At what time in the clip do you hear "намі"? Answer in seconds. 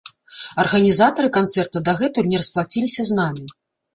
3.21-3.45